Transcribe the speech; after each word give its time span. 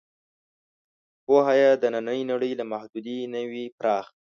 پوهه 1.25 1.53
یې 1.61 1.71
د 1.81 1.83
نننۍ 1.93 2.21
نړۍ 2.31 2.51
له 2.59 2.63
محدودې 2.71 3.17
نه 3.33 3.41
وي 3.51 3.65
پراخ. 3.79 4.05